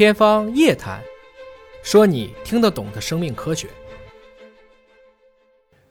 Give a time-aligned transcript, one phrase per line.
[0.00, 0.98] 天方夜谭，
[1.82, 3.68] 说你听得懂的生命科学。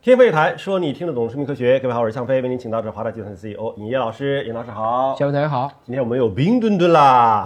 [0.01, 1.79] 天方夜谭，说你听得懂生命科学。
[1.79, 4.43] 各位好，我是向飞，为您请到是华大集团 CEO 尹烨老师。
[4.47, 5.71] 尹老师好，小飞同学好。
[5.85, 7.45] 今天我们有冰墩墩啦。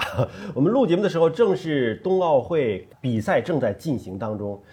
[0.53, 4.63] 我们录节目的时候，正是冬奥会比赛正在进行当中。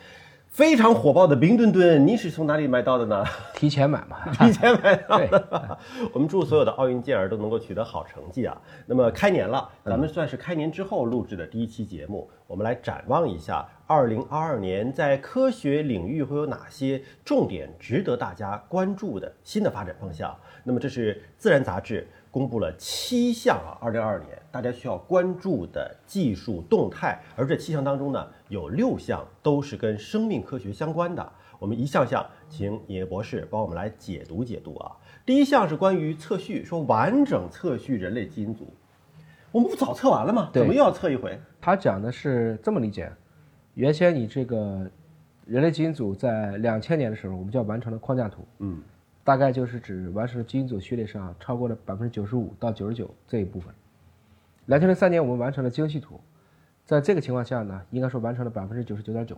[0.50, 3.24] 非常火爆的冰墩墩，你是从哪里买到的呢？
[3.54, 5.78] 提前买嘛， 提前买到的。
[6.12, 8.60] 我们祝所有的奥运健儿都能够取得好成绩啊！
[8.84, 20.36] 那么开年了，咱们算是开年之后录制的第一期节目，我们来展望一下二零二二年在科学领域会有哪些重点值得大家关注的新的发展方向。
[20.64, 22.06] 那么这是《自然》杂志。
[22.32, 31.32] 公布了七项啊，二零二二年大家需要关注的技术动态，而这七项当中呢，有六项都是跟生命科学相关的。
[31.58, 34.92] 我们一项项请野博士帮我们来解读解读啊。
[35.24, 38.72] 第一项是关于测序，说完整测序人类基因组，
[39.52, 40.50] 我们不早测完了吗？
[40.52, 41.38] 怎么又要测一回？
[41.60, 43.12] 他讲的是这么理解：
[43.74, 44.90] 原先你这个
[45.44, 48.82] 人类基因组在两千年的时候，我们叫完成了框架图，嗯。
[49.22, 53.72] 大概就是指完成了基因组序列上超过了百分之九十五到九十九这一部分。
[54.70, 56.20] 两千零三年我们完成了精细图，
[56.84, 59.36] 在这个情况下呢，应该说完成了百分之九十九点九。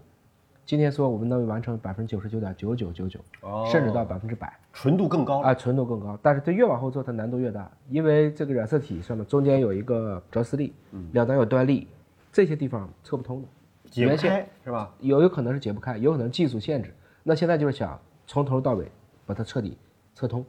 [0.67, 3.19] 今天说我们能完成百分之九十九点九九九九，
[3.65, 6.19] 甚至到百分之百，纯度更高啊，纯度更高。
[6.21, 10.75] 但是它越往后做，它难度越大，因为这个染色体上面中间有一个着丝粒，
[11.13, 11.89] 两端有端粒，
[12.31, 13.49] 这些地方测不通的，
[13.91, 14.95] 解不开是吧？
[14.99, 16.93] 有有可能是解不开，有可能技术限制。
[17.23, 18.87] 那现在就是想从头到尾。
[19.25, 19.79] 把它彻底
[20.17, 20.45] 测通，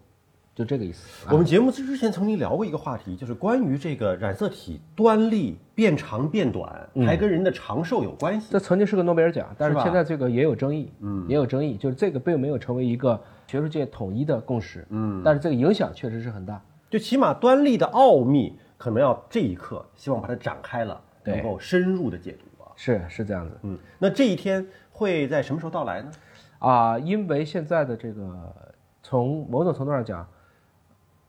[0.55, 1.27] 就这个意思。
[1.31, 8.49] 我们节目之前曾经聊过一个话题，就是关于这个染色体端粒变长变短，还跟人的长寿有关系。
[8.51, 16.61] 这曾经是个诺贝尔奖，但是现在这个也有争议，嗯，也有争议，就是这个并没有成为一个学术界统一的共识，嗯，但是这个影响确实是很大。
[16.89, 22.69] 就起码端粒的奥秘，可能要这一刻希望把它展开了，能够深入的解读啊。
[22.75, 26.11] 是是这样子，嗯，那这一天会在什么时候到来呢？
[26.59, 28.55] 啊，因为现在的这个，
[29.01, 30.27] 从某种程度上讲，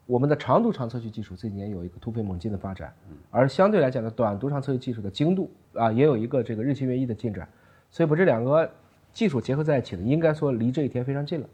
[0.07, 2.93] 我们的长度长测序技术这几年有一个突飞猛进的发展，
[3.31, 7.49] 而相对来讲的，短读长测序技术的精度啊，也有一个这个日新月异的进展，
[7.91, 8.71] 所以把这两个
[9.13, 11.47] 技术结合在一起呢，应该说离这一天非常近了。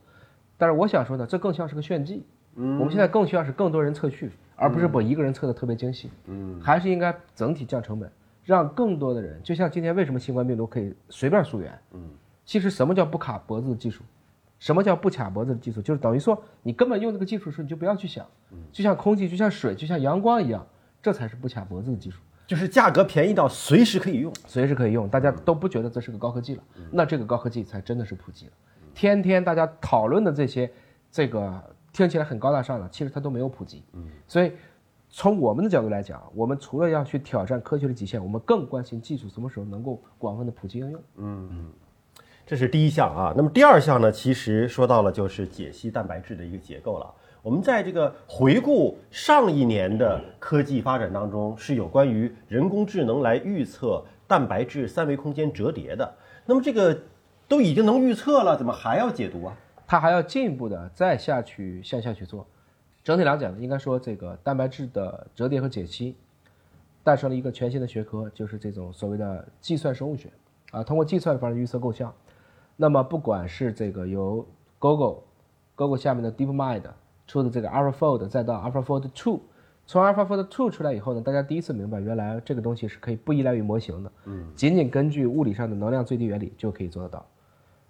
[0.58, 2.24] 但是我想说呢，这更像是个炫技，
[2.56, 8.10] 嗯，我们现在更需要是更多人测序，而不是把一个人测的特别精细，嗯，还是应该整体降成本，
[8.44, 12.10] 让更多的人，就像今天为什么新冠病毒可以随便溯源，嗯。
[12.44, 14.02] 其实什么叫不卡脖子的技术？
[14.60, 15.82] 什么叫不卡脖子的技术？
[15.82, 18.24] 就是等于说你根本用这个技术的时候，你就不要去想，
[18.70, 20.64] 就像空气，就像水，就像阳光一样，
[21.02, 22.20] 这才是不卡脖子的技术。
[22.46, 28.52] 就是价格便宜到随时可以用，随时可以用，大家都不觉得这是个高科技了，那这个高科技才真的是普及了。
[28.92, 30.70] 天天大家讨论的这些，
[31.10, 33.84] 这个听起来很高大上的，其实它都没有普及。
[33.92, 34.52] 嗯，所以
[35.08, 41.00] 从我们的角度来讲，我们除了要去挑战科学的极限，我们更关心技术什么时候能够广泛的普及应用。
[41.16, 41.72] 嗯嗯。
[42.50, 44.10] 这是第一项啊，那么第二项呢？
[44.10, 47.08] 其实说到了就是解析蛋白质的一个结构了。
[47.42, 56.12] 我们在这个回顾上一年的科技发展当中，是有关于人工智能来预测蛋白质三维空间折叠的。
[56.44, 57.00] 那么这个
[57.46, 59.56] 都已经能预测了，怎么还要解读啊？
[59.86, 62.44] 它还要进一步的再下去向下去做。
[63.04, 66.16] 整体来讲，应该说这个蛋白质的折叠和解析
[67.04, 70.28] 诞生了一个全新的学科，就是这种所谓的计算生物学
[70.72, 72.12] 啊，通过计算方式预测构象。
[72.82, 74.42] 那么，不管是这个由
[74.78, 76.82] Google，Google 下面的 DeepMind
[77.26, 79.40] 出的这个 AlphaFold，再到 AlphaFold Two，
[79.84, 87.26] 从 AlphaFold Two 出来以后呢，大家第一次明白，原来这个东西是可以不依赖于模型的，嗯，仅仅根据物理上的能量最低原理就可以做得到。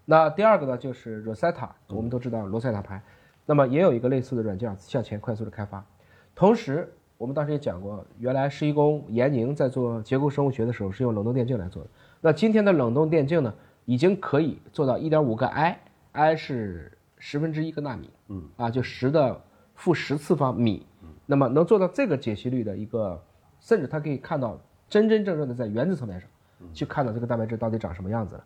[0.05, 3.00] 那第二个呢，就是 Rosetta，我们都知道罗塞塔牌，
[3.47, 5.87] 那么也有一个类似的软件向前快速的开发。
[6.34, 11.91] 同时，我们当时也讲过，原来施一公严宁在做结构生物学的时候是用冷冻电镜来做的。
[12.21, 13.55] 那今天的冷冻电镜呢？
[13.91, 19.43] 已经可以做到一点五个 i，i 是十分之一个纳米，嗯啊，就十的
[19.75, 20.87] 负十次方米，
[21.27, 23.21] 那么能做到这个解析率的一个，
[23.59, 24.56] 甚至它可以看到
[24.89, 26.31] 真真正正的在原子层面上，
[26.73, 28.44] 去看到这个蛋白质到底长什么样子了。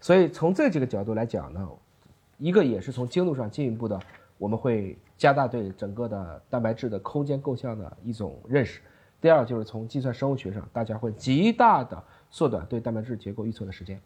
[0.00, 1.68] 所以从这几个角度来讲呢，
[2.38, 3.98] 一个也是从精度上进一步的，
[4.38, 8.80] 我们会加大对整个的蛋白质的空间构象的一种认识。
[9.20, 14.00] 第二就是从计算生物学上，大家会极大的缩短对蛋白质结构预测的时间。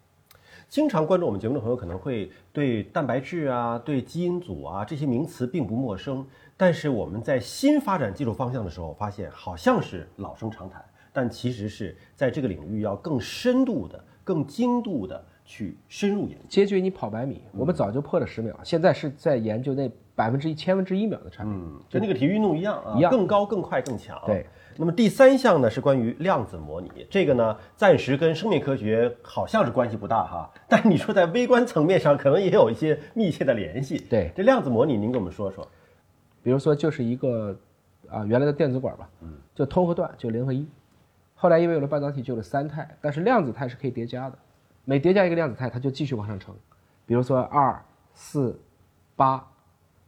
[0.69, 6.23] 经常关注我们节目的朋友可能会对蛋白质啊、对基因组啊这些名词并不陌生，
[6.55, 16.45] 但是我们在新发展技术方向的时候，发现好像是老生常谈，但其实是在这个领域要更深度的、更精度的去深入研究。
[16.47, 21.51] 接近于你跑百米，我们早就破了十秒，现在是在研究那百分之一、千分之一秒的差别。
[21.51, 24.21] 嗯，跟那个体育运动一样啊，一样更高、更快、更强。
[24.27, 24.45] 对。
[24.77, 33.97] 那么第三项呢是关于量子模拟，这个呢暂时跟生命科学好像是关系不大哈，但你说在微观层面上可能也有一些密切的联系。
[34.07, 35.67] 对，这量子模拟您给我们说说。
[36.43, 37.57] 比如说就是一个
[38.07, 40.65] 啊原来的电子管吧，嗯，就通和断就零和一，
[41.33, 44.37] 后来因为有了半导体就有了三态，但是量子态是可以叠加的，
[44.89, 46.55] 每叠加一个量子态它就继续往上乘，
[47.05, 47.79] 比如说二
[48.15, 48.59] 四
[49.15, 49.47] 八，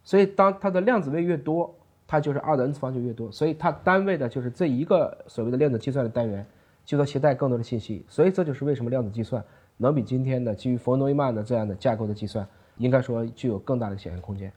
[0.03, 1.71] 所以当它的量子位越多。
[2.07, 6.45] 它就是二的 n 次方就越多，所以它单位的就是这一个所谓的量子计算的单元，
[6.83, 8.05] 就能携带更多的信息。
[8.09, 9.41] 所以这就是为什么量子计算
[9.77, 12.45] 能比今天的基于弗诺伊曼的这样的架构的计算，
[12.75, 14.51] 应该说具有更大的显现空间。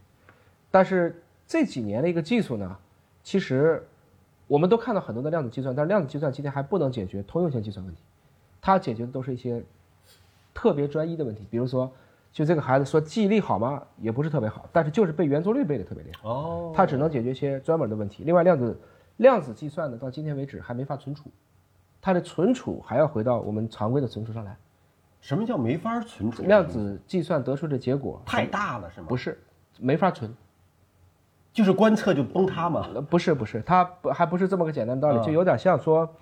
[0.68, 2.76] 但是这几年的一个技术呢，
[3.22, 3.86] 其实
[4.48, 8.00] 我们都看到很多的量子计算，但是量子计算今天还不能解决通用性计算问题，
[8.60, 9.62] 它解决的都是一些
[10.54, 11.92] 特别专一的问题，比如说。
[12.34, 13.80] 就这个孩子说记忆力好吗？
[14.00, 16.28] 也不是特别好，但是就是背圆周率背的特别厉害。
[16.28, 18.24] 哦，他只能解决一些专门的问题。
[18.24, 18.76] 另外，量子
[19.18, 21.30] 量子计算呢，到今天为止还没法存储，
[22.00, 24.56] 它的存储还要回到我们常规的存储上来。
[25.20, 26.42] 什么叫没法存储？
[26.42, 29.06] 量子计算得出的结果太大了，是吗？
[29.08, 29.38] 不是，
[29.78, 30.28] 没法存，
[31.52, 32.84] 就是观测就崩塌嘛？
[33.08, 36.12] 不是，不是，它不还不是这么个简单道理，就有点像说，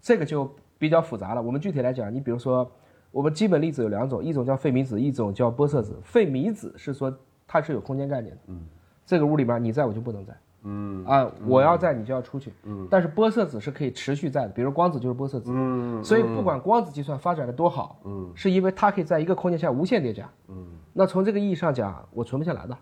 [0.00, 1.42] 这个就比较复杂了。
[1.42, 2.66] 我们具体来讲，你比如说。
[3.10, 5.96] 我们基本粒子有两种，一种叫费米子，一种叫玻色子。
[6.02, 7.12] 费米子是说
[7.46, 8.60] 它是有空间概念的，嗯，
[9.06, 12.86] 这个屋里面你在我就不能在，嗯啊，我要在你就要出去，嗯。
[12.90, 16.04] 但是玻色子是可以持续在的，比如光子就是玻色子，嗯。
[16.04, 20.66] 所以不管光子计算发展的多好，嗯，是因为它可以在一个空间下无限叠加，嗯。
[20.92, 22.76] 那从这个意义上讲，我存不下来的，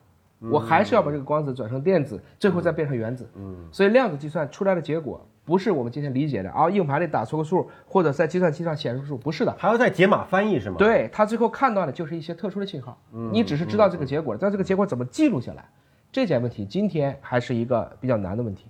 [0.51, 3.57] 我还是要把这个光子转成电子，最后再变成原子，嗯。
[3.71, 5.25] 所以量子计算出来的结果。
[5.47, 10.77] 不是我们今天理解的啊，硬盘里打出个数，或者在计算机上显示数，不是的，还要再解码翻译是吗？
[10.77, 15.65] 对，他最后看到的就是一些特殊的信号，嗯你只是知道这个结果，但这个结果怎么记录下来，
[16.11, 18.67] 这件问题今天还是一个比较难的问题，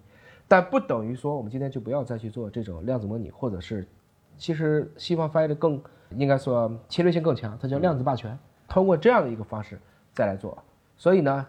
[0.46, 3.88] 但不等于说我们今天就不要再去做这种量子模拟，或者是，
[4.36, 5.80] 其实西方翻译的更
[6.10, 8.38] 应该说侵略性更强，它叫量子霸权，
[8.68, 9.80] 通过这样的一个方式
[10.12, 10.62] 再来做，
[10.98, 11.46] 所以呢，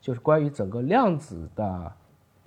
[0.00, 1.92] 就是关于整个量子的。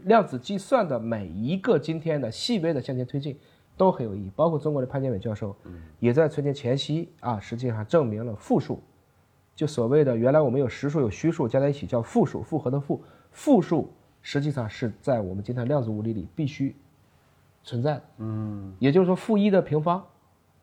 [0.06, 3.38] 量子计算的每一个今天的细微的向前推进，
[3.76, 4.32] 都很有意义。
[4.36, 5.56] 包括中国的潘建伟教授，
[6.00, 8.82] 也在春节前夕啊，实际上证明了负数，
[9.56, 13.02] 就所谓的原来我们有实数有虚数加在一起叫负数，复合的负，
[13.32, 13.92] 负数
[14.22, 16.76] 实际上是在我们今天量子物理里必须
[17.64, 18.04] 存在的。
[18.18, 20.04] 嗯，也就是说负一的平方，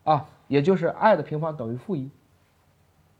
[0.03, 2.09] 啊，也就是 i 的平方等于负一，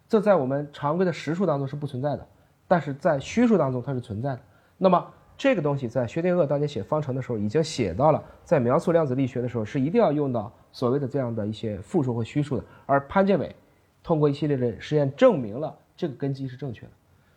[0.08, 2.28] 这在我们常规的实数当中是不存在的，
[2.68, 4.42] 但是在虚数当中它是存在的。
[4.78, 12.64] 那么这个东西在薛定谔当年写方程的时候已经写到了，在描述量子力学的时候是一定要用到所谓的这样的一些复数和虚数的。
[12.86, 13.56] 而潘建伟
[14.04, 16.92] 通过一系列的实验证明了这个根基是正确的。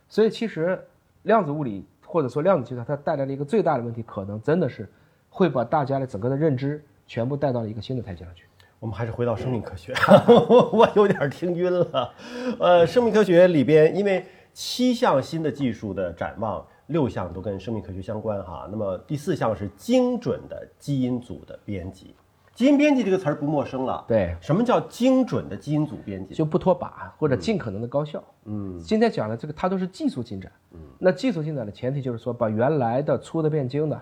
[0.06, 0.78] 所以其实
[1.22, 4.86] 量子物理或者说量子计算它带来了一个最大的问题，可能真的是
[5.30, 8.44] 会把大家的整个的认知全部带到了一个新的台阶上去。
[8.80, 9.94] 我们还是回到生命科学，
[10.74, 12.12] 我有点听晕了。
[12.60, 16.62] 呃，生命科学里边因为七项新的技术的展望。
[16.86, 22.14] 六项都跟生命科学相关哈，那么第四项是精准的基因组的编辑。
[22.54, 26.34] 基因编辑这个词儿不陌生了，对，什么叫精准的基因组编辑？
[26.34, 26.88] 就不脱靶
[27.18, 28.22] 或者尽可能的高效。
[28.44, 30.52] 嗯，今天讲的这个它都是技术进展。
[30.70, 34.00] 嗯，那技术进展的前提就是说，把原来的粗的变精的，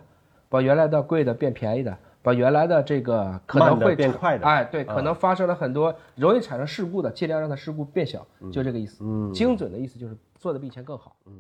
[0.51, 9.03] 把原来的贵的变便宜的，把原来的这个可能会变快的，哎，对，可能发生了很多容易产生事故的，尽量让它事故变小，就这个意思。
[9.03, 11.17] 嗯，精准的意思就是做的比以前更好。
[11.25, 11.33] 嗯。